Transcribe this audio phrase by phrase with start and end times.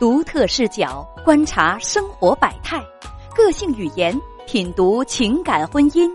[0.00, 2.82] 独特视角观察生活百态，
[3.36, 6.10] 个性语言品读情感婚姻，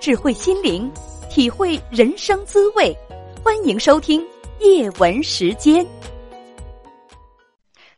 [0.00, 0.90] 智慧心灵
[1.28, 2.96] 体会人生滋味。
[3.44, 4.26] 欢迎收听
[4.60, 5.86] 夜文时间。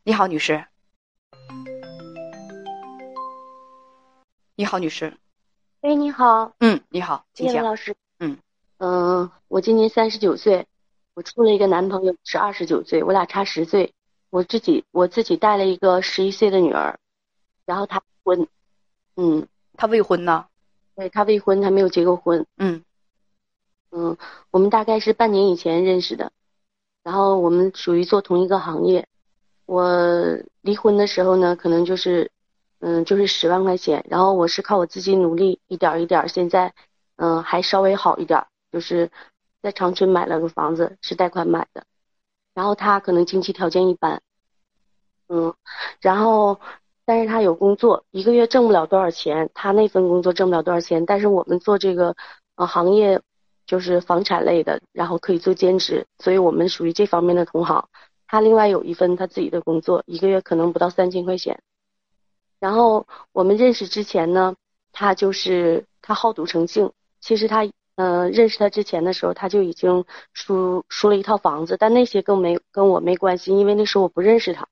[0.03, 0.61] 你好，女士。
[4.57, 5.17] 你好，女士。
[5.83, 6.51] 喂，你好。
[6.59, 7.55] 嗯，你好，请讲。
[7.55, 7.95] 叶文老师。
[8.19, 8.37] 嗯
[8.79, 10.67] 嗯，我今年三十九岁，
[11.15, 13.95] 我处了一个男朋友是二十九岁，我俩差十岁。
[14.31, 16.99] 我自己我自己带了一个十一岁的女儿，
[17.65, 18.47] 然后她婚，
[19.17, 20.47] 嗯，她未婚呢？
[20.95, 22.47] 对她未婚，她没有结过婚。
[22.57, 22.85] 嗯
[23.91, 24.17] 嗯，
[24.51, 26.31] 我们大概是半年以前认识的，
[27.03, 29.07] 然后我们属于做同一个行业。
[29.65, 32.31] 我离婚的时候呢，可能就是
[32.81, 36.75] 嗯就是十万块钱，然后我是靠我自己努力一点一点，现在
[37.17, 39.11] 嗯还稍微好一点，就是
[39.63, 41.85] 在长春买了个房子，是贷款买的。
[42.59, 44.21] 然后他可能经济条件一般，
[45.29, 45.55] 嗯，
[46.01, 46.59] 然后
[47.05, 52.17] 但是他有工作，一个月挣不了多少钱，他那份工作挣不了多少钱，但是我们做这个
[52.57, 53.23] 呃行业
[53.65, 57.89] 就是房产类的，然后可以做兼职，所以我们属于这方面的同行。
[58.27, 61.63] 他另外有一份他自己的工作，一个月可能不到三千块钱。
[62.59, 64.57] 然后我们认识之前呢，
[64.91, 66.91] 他就是他好赌成性，
[67.21, 67.71] 其实他。
[67.99, 74.69] 嗯，认识他之前的时候，他就已经输输了一套房子，但那些更没跟我没关系，因为那时候我不认识他。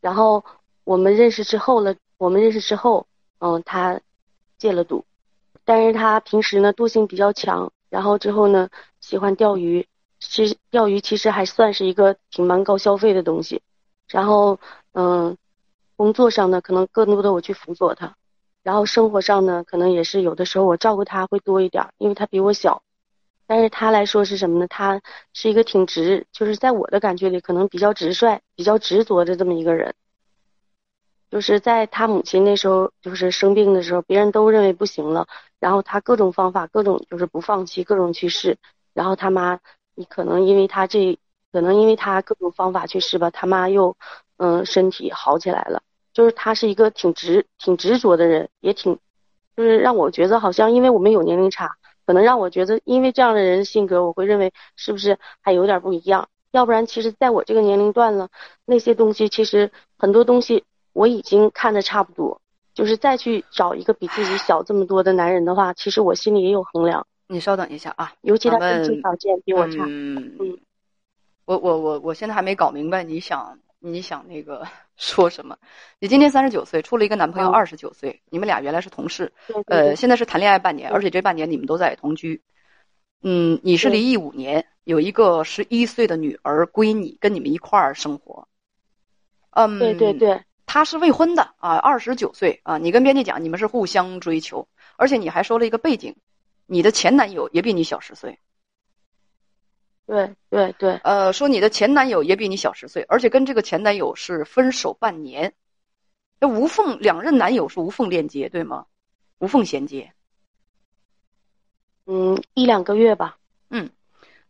[0.00, 0.42] 然后
[0.84, 3.06] 我们认识之后了，我们认识之后，
[3.40, 4.00] 嗯，他
[4.56, 5.04] 戒了赌，
[5.66, 9.86] 但是他平时呢惰性比较强，然后之后呢喜欢钓鱼，
[10.18, 13.60] 其实钓鱼其实还算是一个挺蛮高消费的东西。
[14.08, 14.58] 然后
[14.92, 15.36] 嗯，
[15.94, 18.16] 工作上呢可能更多的我去辅佐他。
[18.66, 22.82] 然后生活上呢，可能也是有的时候我照顾他会多一点，因为他比我小。
[23.46, 24.66] 但是他来说是什么呢？
[24.66, 25.00] 他
[25.32, 29.94] 是一个挺直，就是在我的感觉里可能比较直率、比较执着的这么一个人。
[31.30, 35.28] 就是在他母亲那时候就是生病的时候，别人都认为不行了，
[35.60, 38.58] 然后他各种方法、各种就是不放弃、各种去试。
[38.94, 39.60] 然后他妈，
[39.94, 41.16] 你可能因为他这，
[41.52, 43.96] 可能因为他各种方法去试吧，他妈又
[44.38, 45.84] 嗯身体好起来了。
[46.16, 48.98] 就是他是一个挺执、挺执着的人，也挺，
[49.54, 51.72] 就是让我觉得好像，因为我们有年龄差，
[52.06, 56.30] 可能让我觉得，因为这样的人性格，我会认为是不是还有点不一样？
[56.52, 58.30] 要不然，其实在我这个年龄段了，
[58.64, 62.40] 那些东西其实很多东西我已经看的差不多，
[62.72, 67.06] 就是再去找一个比自己小这么多的男人的话，其实我心里也有衡量。
[67.28, 69.84] 你稍等一下啊，尤其他经济条件比我差。
[69.86, 70.58] 嗯嗯，
[71.44, 73.58] 我我我我现在还没搞明白你想。
[73.78, 74.66] 你想那个
[74.96, 75.56] 说什么？
[75.98, 79.32] 你今年三十九岁，处了一个男朋友二十九岁，你们俩原来是同事，
[79.66, 82.42] 呃，现在是谈恋爱半年，而且这半年你们都在同居。
[83.22, 88.46] 嗯，你是离异五年，有一个十一岁的女儿归你，跟你们一块儿生活。
[89.50, 92.78] 嗯，对对对，他是未婚的啊，二十九岁啊。
[92.78, 96.14] 你跟编辑讲，你们是互相追求，而且你还说了一个背景，
[96.66, 98.38] 你的前男友也比你小十岁。
[100.06, 105.52] 对对对，呃，说你的前男友也比你小十岁，而且跟这个前男友是分手半年，
[106.38, 108.86] 那无缝两任男友是无缝链接，对吗？
[109.38, 110.12] 无缝衔接。
[112.06, 113.36] 嗯，一两个月吧。
[113.68, 113.90] 嗯，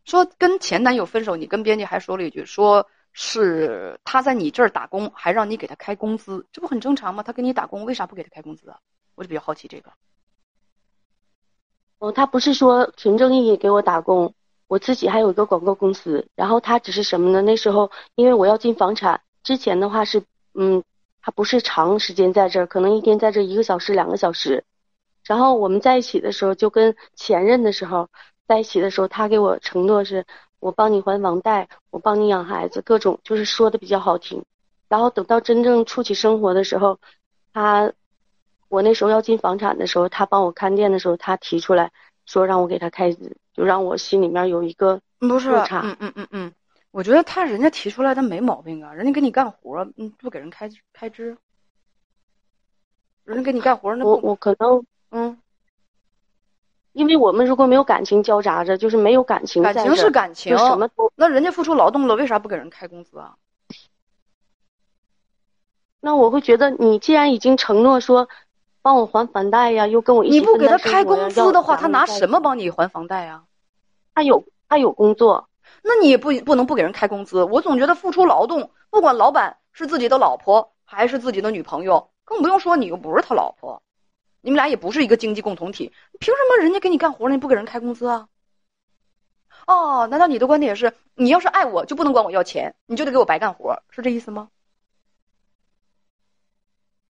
[0.04, 7.22] 说跟前男友分手，你跟编辑还说了一句，说是他在你这儿打工，还让你给他开工资，这不很正常吗？
[7.22, 8.78] 他给你打工，为啥不给他开工资啊？
[9.14, 9.90] 我就比较好奇这个。
[11.98, 14.34] 哦，他不是说纯正意义给我打工。
[14.68, 17.42] 我自己还有一个广告公司，然后他只是什么呢？
[17.42, 20.22] 那时候因为我要进房产，之前的话是，
[20.54, 20.82] 嗯，
[21.22, 24.64] 他不是长时间在这儿，可能一天在这一个小时、两个小时。
[25.24, 28.08] 然后我们在一起的时候，就跟前任的时候
[28.46, 30.24] 在一起的时候，他给我承诺是，
[30.60, 34.44] 我帮你还房贷，我帮你养孩子，各种就是说的比较好听。
[34.88, 36.98] 然后等到真正处起生活的时候，
[37.52, 37.92] 他，
[38.68, 41.90] 我那时候要进房产的时候，他帮我看店的时候，他提出来
[42.24, 43.36] 说让我给他开支。
[43.56, 46.52] 就让我心里面有一个不是，嗯嗯嗯嗯，
[46.90, 51.38] 我觉得他人家提出来的没毛病啊，人家给你干活，嗯，不给人开开支，
[53.24, 55.38] 人家给你干活，那我我可能嗯，
[56.92, 63.36] 因为我们如果没有感情交杂着，就是没有感情，感情是感情，什么都那人家付出劳动了，为啥不给人开工资啊？
[66.00, 68.28] 那我会觉得，你既然已经承诺说。
[68.82, 73.42] 帮我还房贷呀，又跟我一起你不给他开工资的话，他拿什么帮你还房贷呀？
[74.16, 75.48] 他有他有工作。
[75.82, 83.82] 那你也不不能不给人开工资我总觉得付出劳动不管老板是自己的老婆还是自己的女朋友更不用说你又不是他老婆
[84.40, 88.28] 你们俩也不是一个经济共同体凭什么人家给你干活了你不给人开工资啊？
[89.66, 94.48] 哦难道你的观点是你要是爱我就不能管我要钱你就得给我白干活是这意思吗？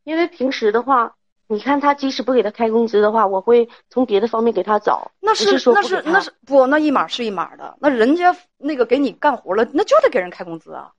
[0.05, 1.16] 因为平时的话
[1.49, 5.13] 你看他即使不给他开工资的话，我会从别的方面给他找。
[5.21, 10.93] 那是说那是那是不那一码是一码的，那人家那个给你干活了，那就得给人开工资啊。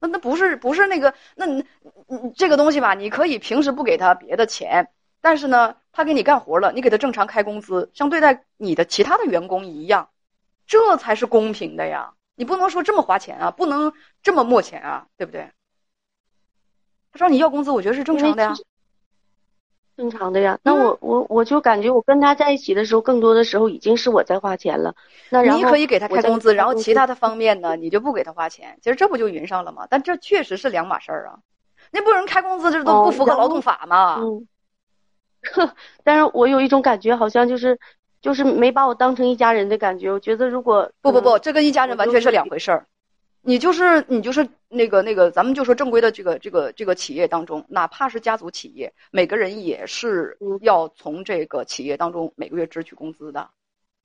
[0.00, 1.64] 那那不是不是那个，那你
[2.08, 4.88] 你这个东西吧，你可以平时不给他别的钱，
[5.20, 10.08] 但是呢，他给你干活了，你给他正常开工资，像对待你的其他的员工一样，
[10.66, 12.14] 这才是公平的呀。
[12.34, 13.92] 你不能说这么花钱啊，不能
[14.22, 15.50] 这么没钱啊，对不对？
[17.12, 18.56] 他找你要工资，我觉得是正常的呀。
[20.00, 24.94] 正常的呀，那我我我就感觉我跟他在一起的时候，更多的时候已经是我在花钱了。
[25.28, 28.78] 那你可以给他开工资，然后其他的方面呢，你就不给他花钱。
[28.80, 29.86] 其实这不就匀上了吗？
[29.90, 31.40] 但这确实是两码事儿啊。
[31.90, 34.16] 那不人开工资，这都不符合劳动法吗？
[34.22, 34.48] 嗯。
[35.52, 37.78] 呵， 但是我有一种感觉，好像就是
[38.22, 40.10] 就是没把我当成一家人的感觉。
[40.10, 42.86] 我觉得如果不不不，这跟一家人完全是两回事儿。
[43.42, 53.48] 你就是你就是那个那个，咱们就说正规的这个这个这个企业当中，哪怕是家族企业，每个人也是要从这个企业当中每个月支取工资的。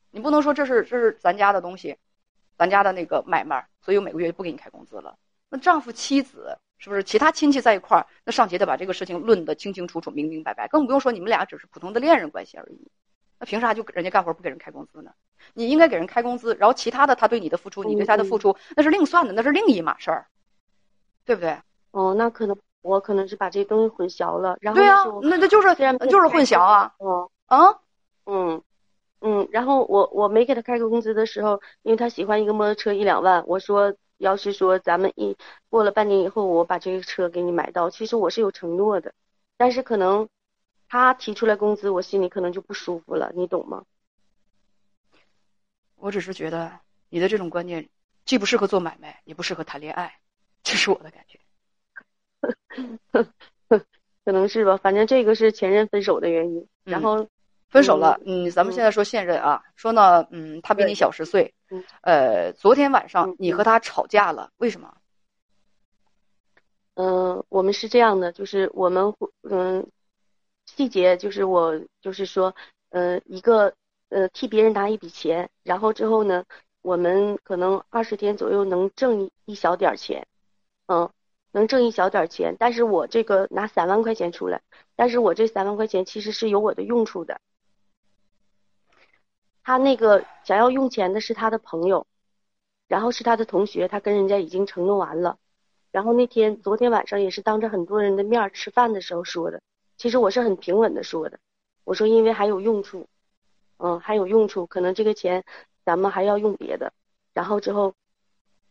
[0.10, 1.98] 你不能说这是这是咱家的东西，
[2.58, 5.18] 咱家的那个买卖，所以我每个月不给你开工资了。
[5.50, 8.08] 那丈夫妻子是不是其他亲戚在一块儿？
[8.24, 12.88] 那上级得把这个事情论得清清楚楚、明明白白，更不用说你们俩只是普通的恋人关系而已。
[13.40, 15.12] 那凭啥就人家干活不给人开工资呢？
[15.54, 20.28] 你应该给人开工资，然后其他的他对你的付出，你对他的付出，那是另算的，那是另一码事儿，
[21.26, 21.58] 对不对？
[21.92, 24.58] 哦，那可能我可能是把这东西混淆了。
[24.62, 25.76] 然后对啊，那那就是
[26.10, 26.94] 就是混淆啊。
[26.98, 27.80] 哦啊，
[28.26, 28.62] 嗯
[29.22, 35.38] 嗯，然后我我没给他开工资的时候，因为他喜欢一个摩托车一两万，我说要是说咱们一
[35.70, 39.14] 过了半年以后，我把这个车给你买到，其实我是有承诺的，
[39.58, 40.28] 但是可能
[40.96, 43.84] 他提出来工资，我心里可能就不舒服了，你懂吗？
[45.98, 46.72] 我只是觉得
[47.10, 47.90] 你的这种观念
[48.24, 50.18] 既不适合做买卖，也不适合谈恋爱，
[50.64, 51.38] 这是我的感觉。
[54.24, 56.66] 可能是吧，反正这个是前任分手的原因。
[56.86, 57.28] 然后
[57.68, 61.54] 分手了，嗯，咱们现在说现任啊，说呢，嗯，他比你小十岁，
[62.04, 64.96] 呃，昨天晚上你和他吵架了，为什么？
[66.94, 69.86] 嗯，我们是这样的，就是我们嗯，
[70.66, 72.56] 细节就是我就是说，
[72.90, 73.74] 呃，一个。
[74.10, 76.46] 呃，替别人拿一笔钱，然后之后呢，
[76.84, 80.26] 我们可能二十天左右能挣一小点钱，
[80.86, 81.10] 嗯，
[81.52, 82.56] 能挣一小点钱。
[82.58, 84.62] 但是我这个拿三万块钱出来，
[84.96, 87.42] 但是我这三万块钱其实是有我的用处的。
[89.64, 92.06] 他那个想要用钱的是他的朋友，
[92.88, 95.40] 然后是他的同学，他跟人家已经承诺完了。
[95.92, 99.62] 然后那天昨天晚上也是当着很多人的面吃饭的时候说的，
[99.98, 101.40] 其实我是很平稳的说的，
[101.84, 103.08] 我说因为还有用处。
[103.78, 105.44] 嗯，还有用处，可能这个钱
[105.84, 106.94] 咱们还要用别的。
[107.34, 107.94] 然后之后，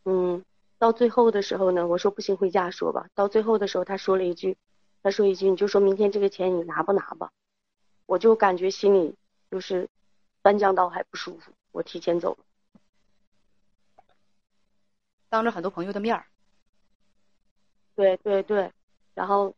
[0.03, 0.43] 嗯，
[0.79, 3.07] 到最后的时候呢，我说不行，回家说吧。
[3.13, 4.57] 到最后的时候，他说了一句，
[5.03, 7.31] 他说一句，你就说明天这个钱你拿不拿吧。
[8.07, 9.15] 我就感觉心里
[9.51, 9.87] 就是
[10.41, 14.03] 翻江倒海不舒服，我提前走了，
[15.29, 16.25] 当着很多朋友的面儿。
[17.95, 18.71] 对对对，
[19.13, 19.53] 然后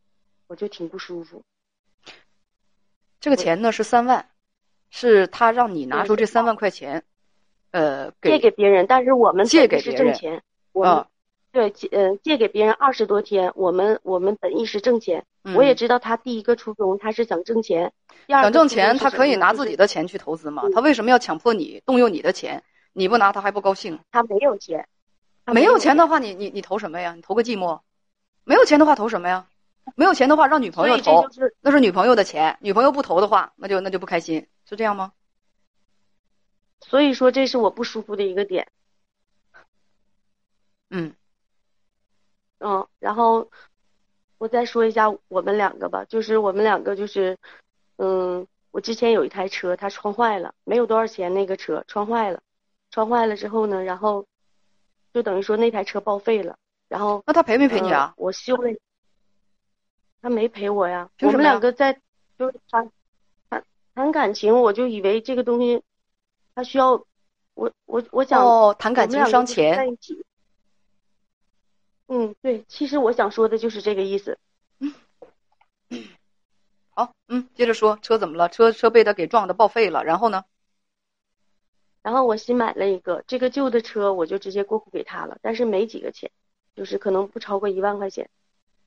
[0.48, 1.42] 我就挺不舒服。
[3.20, 4.26] 这个钱呢是三万。
[4.90, 7.04] 是他让你拿出这三万块钱，
[7.72, 10.42] 呃，借给别人，但是我们借给是挣钱，
[10.72, 11.06] 我
[11.52, 17.92] 对借呃借给别人二十多天，我们我们本意是挣钱，我也知道他第一个初衷他是想挣钱，
[18.30, 22.64] 想挣钱他可以拿自己的钱去投资嘛，他为什么要强迫你动用你的钱？
[22.94, 24.00] 你不拿他还不高兴？
[24.10, 24.88] 他没有钱，
[25.48, 27.14] 没有钱的话，你你你投什么呀？
[27.14, 27.82] 你投个寂寞？
[28.46, 29.48] 没有钱的话投什么呀？
[29.96, 31.26] 没有钱的话让女朋友投，
[31.62, 34.48] 那是女朋友的钱，女朋友不投的话，那就那就不开心。
[34.66, 35.14] 是这样吗？
[36.82, 38.68] 所以说，这是我不舒服的一个点。
[40.90, 41.16] 嗯，
[42.60, 43.50] 嗯，然后
[44.38, 47.38] 我再说一下我们两个吧，就是我们两个就是，
[47.98, 52.42] 嗯，我之前有一台车，它撞坏了，没有多少钱，那个车撞坏了，
[52.92, 54.26] 撞坏了之后呢，然后
[55.14, 58.14] 就等于说那台车报废了，然后那他赔没赔你啊？
[58.18, 58.70] 我修了，
[60.22, 61.10] 他没陪我呀。
[61.22, 62.00] 我们两个在
[62.38, 62.92] 就是谈。
[63.96, 65.82] 谈感情，我就以为这个东西，
[66.54, 67.04] 他需要
[67.56, 69.76] 我我我想哦，谈感情伤钱。
[69.76, 70.24] 在一起。
[72.06, 74.38] 嗯，对，其实我想说的就是这个意思。
[74.78, 74.94] 嗯，
[76.92, 78.50] 好，嗯，接着说，车怎么了？
[78.50, 80.46] 车车被他给撞的报废了，然后呢？
[82.04, 86.30] 然后我新买了一个，这个旧的车我就直接过户给他了，但是没几个钱，
[86.76, 88.30] 就是可能不超过一万块钱，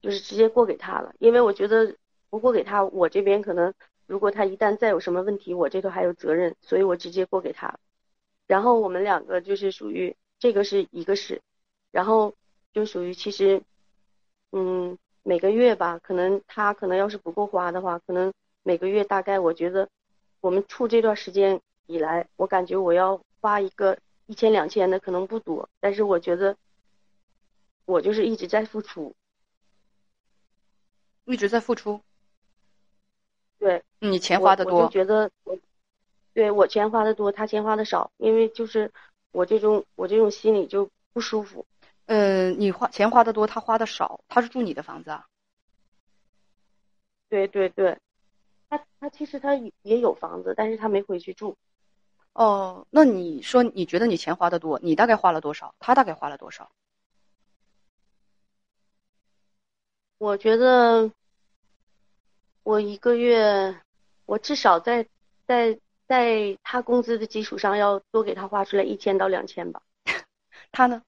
[0.01, 1.95] 就是直接过给他了，因为我觉得
[2.29, 3.73] 不过给他，我这边可能。
[4.07, 7.79] 如果他一旦再有什么问题，我这头还有责任，所以我直接过给他。
[8.49, 11.41] 然后我们两个就是属于这个是一个事，
[11.93, 12.35] 然后
[12.73, 13.63] 就属于其实，
[14.51, 18.33] 嗯，每个月吧，可能他可能要是不够花的话，可能
[18.65, 19.89] 每个月大概我觉得，
[20.41, 26.57] 我们处这段时间以来，我感觉我要花一个一千两千的可能不多，但是我觉得
[27.85, 29.15] 我就是一直在付出，
[31.33, 32.01] 一直在付出。
[33.59, 35.59] 对，你钱花的多，我就觉得我，
[36.33, 38.91] 对我钱花的多，他钱花的少，因为就是
[39.33, 41.67] 我这种我这种心里就不舒服。
[42.07, 45.27] 呃，你花钱花的多，他花的少，他是住你的房子啊？
[47.29, 47.97] 对对对，
[48.69, 51.57] 他他其实他也有房子，但是他没回去住。
[52.33, 55.75] 哦，那你说你觉得你钱花的多，你大概花了多少？
[55.79, 56.71] 他大概花了多少？
[60.21, 61.11] 我觉得
[62.63, 63.75] 我一个月，
[64.27, 65.09] 我至少在
[65.47, 69.81] 在在他工资的基础上要多给他花出来一千到两千吧。
[70.71, 71.03] 他呢？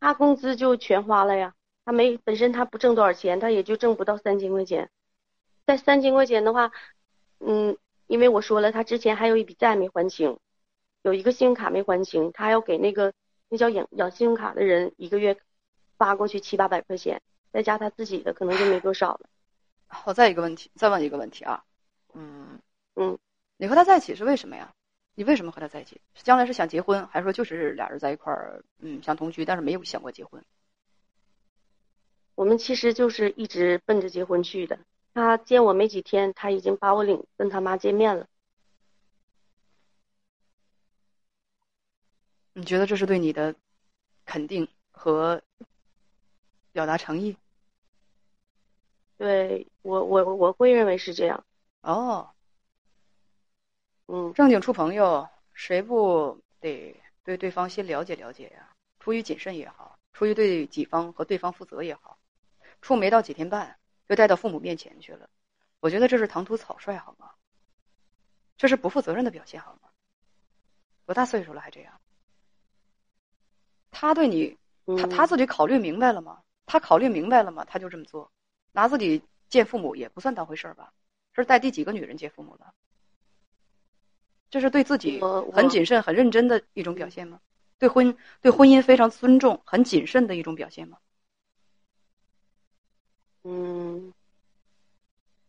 [0.00, 4.90] 他工资就全花了呀，他没本身他不挣多少钱，他也就挣不到三千块钱。
[5.64, 6.72] 在三千块钱的话，
[7.38, 10.40] 嗯，因为我说了，他之前还有一笔债没还清，
[11.02, 13.12] 有一个信用卡没还清，他要给那个
[13.48, 15.38] 那叫养养信用卡的人一个月
[15.96, 17.22] 发过去七八百块钱，
[17.52, 19.28] 再加他自己的可能就没多少了。
[19.88, 21.64] 好，再一个问题，再问一个问题啊，
[22.14, 22.60] 嗯
[22.94, 23.18] 嗯，
[23.56, 24.72] 你和他在一起是为什么呀？
[25.14, 26.00] 你为什么和他在一起？
[26.14, 30.44] 将来是想结婚，还是说就是俩人在一块儿，嗯，想同居，但是没有想过结婚？
[32.34, 34.78] 我们其实就是一直奔着结婚去的。
[35.14, 38.26] 他见我没几天，他已经把我领跟他妈见面了。
[42.52, 43.54] 你觉得这是对你的
[44.26, 45.42] 肯定和
[46.76, 47.34] 表达诚意？
[49.16, 51.42] 对我，我我会认为是这样。
[51.80, 52.28] 哦。
[54.08, 58.74] 嗯，正经处朋友，谁不得对对方先了解了解呀？
[58.98, 62.18] 出于谨慎也好，出于对己方和对方负责也好，
[62.82, 65.30] 处没到几天半就带到父母面前去了，
[65.80, 67.30] 我觉得这是唐突草率，好吗？
[68.58, 69.88] 这是不负责任的表现，好吗？
[71.06, 71.98] 多大岁数了还这样？
[73.90, 74.58] 他对你，
[74.98, 76.42] 他他自己考虑明白了吗？
[76.66, 77.64] 他考虑明白了吗？
[77.64, 78.30] 他就这么做，
[78.72, 80.92] 拿自己见父母也不算当回事儿吧？
[81.32, 82.74] 这是带第几个女人见父母了？
[84.50, 85.20] 这是对自己
[85.52, 87.40] 很谨慎、很认真的一种表现吗？
[87.78, 90.98] 对婚对婚姻非常尊重、很谨慎的一种表现吗？
[93.44, 94.12] 嗯，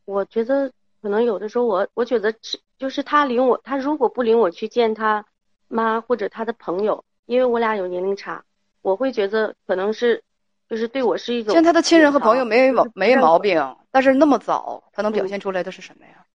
[0.05, 0.71] 我觉得
[1.01, 2.35] 可能有的时候，我我觉得
[2.77, 5.25] 就是他领我，他如果不领我去见他
[5.67, 8.43] 妈或者他的朋友，因为我俩有年龄差，
[8.81, 10.23] 我会觉得可能是
[10.69, 16.25] 就是对我是一种像他的亲人和朋友没毛没毛病，但是那么早他能表现出来的是什么呀？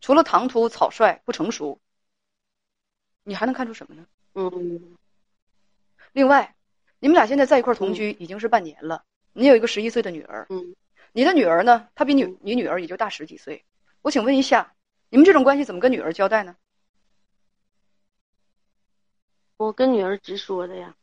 [0.00, 1.80] 除了唐突、草率、不成熟。
[3.26, 4.06] 你还能看出什么呢？
[4.34, 4.96] 嗯。
[6.12, 6.54] 另外，
[7.00, 9.02] 你们俩现在在一块同居已经是半年了。
[9.32, 10.46] 你有一个十一岁的女儿。
[10.50, 10.76] 嗯。
[11.12, 11.88] 你的女儿呢？
[11.94, 13.64] 她比你你女儿也就大十几岁。
[14.02, 14.74] 我请问一下，
[15.08, 16.54] 你们这种关系怎么跟女儿交代呢？
[19.56, 20.94] 我跟女儿直说的呀，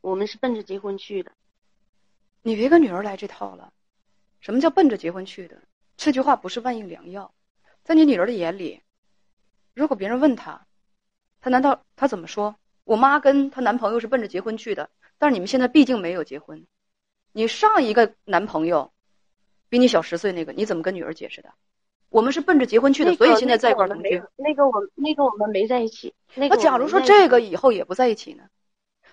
[0.00, 1.30] 我们是奔着结婚去的。
[2.42, 3.72] 你别跟女儿来这套了。
[4.40, 5.56] 什么叫奔着结婚去的？
[5.96, 7.32] 这句话不是万应良药。
[7.82, 8.82] 在你女儿的眼里，
[9.74, 10.66] 如果别人问她。
[11.40, 12.56] 她难道她怎么说？
[12.84, 16.66] 我妈跟她男朋友是奔着结婚去的，但是你们现在毕竟没有结婚。
[17.32, 18.92] 你上一个男朋友
[19.68, 21.50] 比你小十岁，那个你怎么跟女儿解释的？
[22.08, 24.22] 我们是奔着结婚去的，所以现在在一块同居。
[24.36, 26.14] 那个我那个我们没在一起。
[26.34, 28.44] 那假如说这个以后也不在一起呢？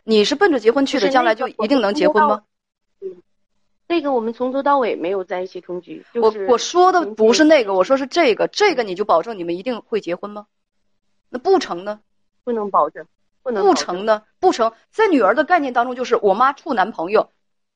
[0.04, 2.44] 你是奔着结婚去的，将来就一定能结婚吗？
[3.88, 6.06] 嗯，那个我们从头到尾没有在一起同居。
[6.14, 10.48] 我我说的不是那个，我说是这个，这个你就保证你们一定会结婚吗？
[11.30, 12.02] 那不成呢？
[12.44, 13.08] 不能保证，
[13.42, 14.24] 不能不成呢？
[14.40, 17.32] 不成，在女儿的概念当中，就是我妈处男朋友，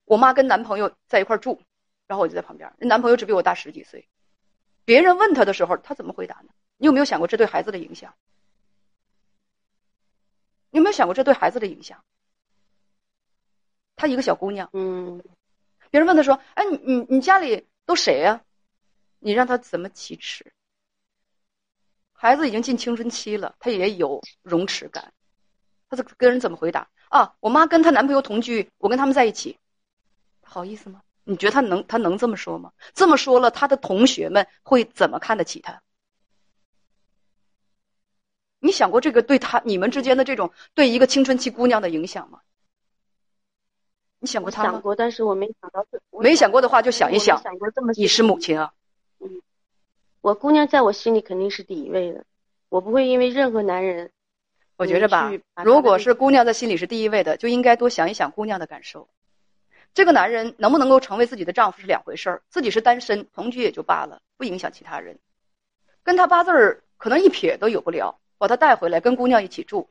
[0.05, 1.61] 我妈跟男朋友在一块住，
[2.07, 2.71] 然后我就在旁边。
[2.79, 4.07] 男朋友只比我大十几岁，
[4.85, 6.49] 别人问他的时候，他怎么回答呢？
[6.77, 8.13] 你有没有想过这对孩子的影响？
[10.71, 12.03] 你有没有想过这对孩子的影响？
[13.95, 15.21] 她一个小姑娘，嗯，
[15.89, 18.41] 别人问他说：“哎，你你你家里都谁呀？”
[19.21, 20.53] 你让他怎么启齿？
[22.13, 25.13] 孩子已经进青春期了，他也有容耻感，
[25.89, 27.35] 他这跟人怎么回答啊？
[27.39, 29.57] 我妈跟她男朋友同居，我跟他们在一起，
[30.41, 31.01] 好意思吗？
[31.25, 32.71] 你觉得他能他能这么说吗？
[32.93, 35.81] 这么说了，他的同学们会怎么看得起他？
[38.59, 42.41] 你想过这个对他你们之间的这种对一个青春期姑娘的影响吗？
[44.19, 44.71] 你想过他吗？
[44.71, 45.85] 想过，但是我没想到。
[46.19, 47.41] 没想过的话，就想一想。
[47.41, 47.93] 想过这么。
[47.93, 48.73] 你是母亲啊。
[49.19, 49.41] 嗯。
[50.21, 52.25] 我姑娘在我心里肯定是第一位的，
[52.67, 54.11] 我不会因为任何男人。
[54.75, 55.31] 我觉着吧，
[55.63, 59.07] 如果是姑娘在心里是第一位的，就应该多想一想姑娘的感受。
[59.93, 65.17] 这个男人能不能够成为自己的丈夫是两回事儿，自己是单身，同居也就罢了，不影响其他人。
[66.03, 69.89] 跟他八字儿可能一撇都有不了，把他带回来跟姑娘一起住，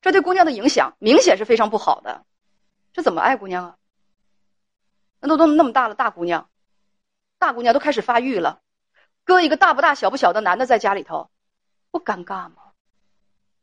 [0.00, 2.24] 这对姑娘的影响明显是非常不好的。
[2.94, 3.76] 这怎么爱姑娘啊？
[5.20, 6.48] 那都都那么大了，大姑娘，
[7.38, 8.62] 大姑娘都开始发育了，
[9.24, 11.30] 搁一个大不大小不小的男的在家里头，
[11.90, 12.72] 不尴尬吗？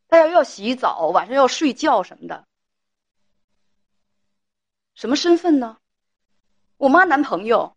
[0.08, 2.46] 他要要洗澡，晚上要睡觉什么的，
[4.94, 5.78] 什么身份呢？
[6.78, 7.76] 我妈男朋友。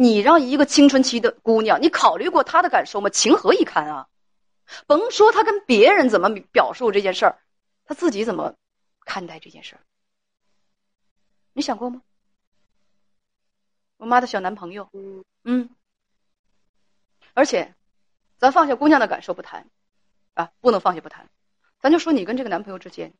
[0.00, 3.10] 你让一个青春期的姑娘，你考虑过她的感受吗？
[3.10, 4.08] 情何以堪啊！
[4.86, 7.40] 甭说她跟别人怎么表述这件事儿，
[7.84, 8.54] 她自己怎么
[9.00, 9.80] 看待这件事儿？
[11.58, 12.02] 你想过吗？
[13.96, 15.68] 我妈的小男朋友，嗯嗯，
[17.34, 17.74] 而且，
[18.36, 19.68] 咱放下姑娘的感受不谈，
[20.34, 21.28] 啊，不能放下不谈，
[21.80, 23.12] 咱就说你跟这个男朋友之间，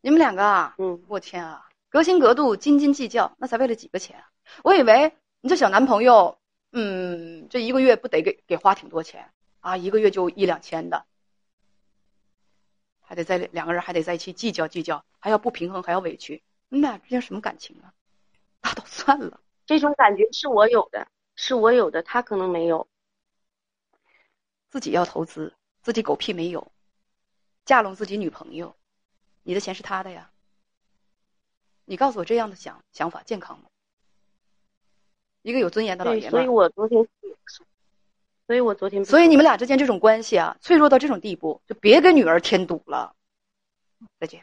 [0.00, 4.30] 你们两个啊，嗯，我天啊，隔心隔肚，斤斤计较，那才为了几个钱啊？
[4.64, 6.38] 我以为你这小男朋友，
[6.70, 9.30] 嗯，这一个月不得给给花挺多钱
[9.60, 9.76] 啊？
[9.76, 11.04] 一个月就一两千的，
[13.02, 17.92] 还得在两个人还得在一起计较计较，还要不平衡，还要委屈，你们俩之间什么感情啊？
[18.62, 19.38] 那都算了。
[19.66, 22.88] 这种感觉是我有的，是我有的，他可能没有。
[24.70, 26.72] 自己要投资，自己狗屁没有，
[27.66, 28.74] 架拢自己女朋友，
[29.42, 30.30] 你的钱是他的呀。
[31.84, 33.66] 你告诉我这样的想想法健康吗？
[35.42, 36.30] 一个有尊严的老爷们。
[36.30, 37.06] 所以我昨天，
[38.46, 43.14] 所以我昨天，所以你们俩之间这种关系啊，脆弱到这种地步，就别给女儿添堵了。
[44.18, 44.42] 再见。